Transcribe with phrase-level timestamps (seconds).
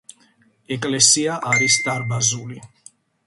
[0.75, 2.59] ეკლესია არის დარბაზული.